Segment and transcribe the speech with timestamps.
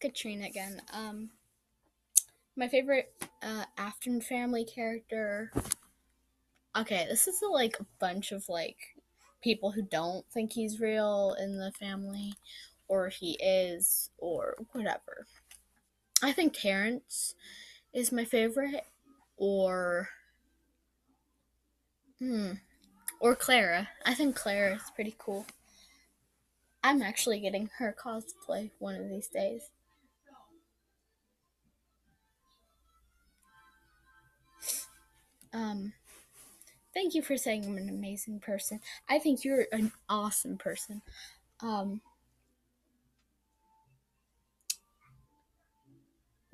[0.00, 0.82] Katrina again.
[0.92, 1.30] Um,
[2.56, 5.52] my favorite uh, Afton family character.
[6.76, 8.76] Okay, this is a, like a bunch of like
[9.42, 12.34] people who don't think he's real in the family,
[12.88, 15.26] or he is, or whatever.
[16.22, 17.34] I think Terrence
[17.92, 18.84] is my favorite,
[19.36, 20.08] or
[22.18, 22.52] hmm,
[23.20, 23.88] or Clara.
[24.04, 25.46] I think Clara is pretty cool.
[26.82, 29.70] I'm actually getting her cosplay one of these days.
[35.58, 35.92] Um,
[36.94, 38.78] thank you for saying I'm an amazing person.
[39.08, 41.02] I think you're an awesome person.
[41.60, 42.00] Um,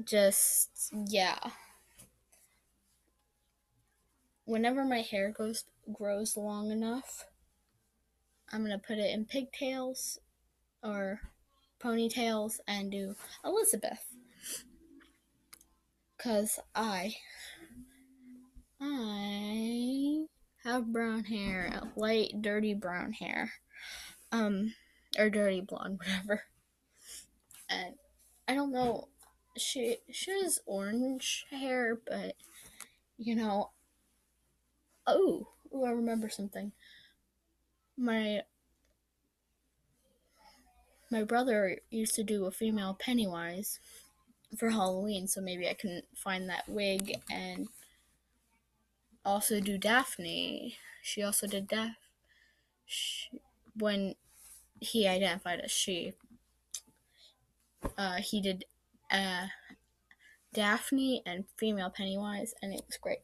[0.02, 1.38] just yeah.
[4.46, 7.26] Whenever my hair goes grows long enough,
[8.50, 10.18] I'm gonna put it in pigtails
[10.82, 11.20] or
[11.78, 14.06] ponytails and do Elizabeth.
[16.16, 17.16] Cause I
[18.80, 20.26] I
[20.64, 23.52] have brown hair, light dirty brown hair.
[24.32, 24.74] Um
[25.18, 26.44] or dirty blonde, whatever.
[27.68, 27.94] And
[28.48, 29.08] I don't know
[29.56, 32.34] she she has orange hair, but
[33.18, 33.70] you know
[35.06, 36.72] oh, oh I remember something
[37.96, 38.42] my
[41.10, 43.78] my brother used to do a female Pennywise
[44.58, 47.68] for Halloween, so maybe I can find that wig and
[49.24, 50.76] also do Daphne.
[51.02, 51.96] She also did Daph
[52.86, 53.40] she,
[53.76, 54.14] when
[54.80, 56.14] he identified as she.
[57.98, 58.64] Uh, he did
[59.10, 59.46] uh,
[60.52, 63.20] Daphne and female Pennywise, and it was great.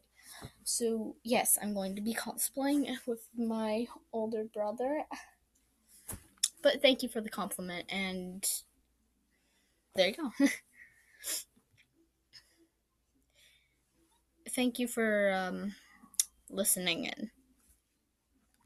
[0.65, 5.05] So yes, I'm going to be cosplaying with my older brother.
[6.62, 8.47] But thank you for the compliment, and
[9.95, 10.31] there you go.
[14.51, 15.75] thank you for um,
[16.50, 17.30] listening in.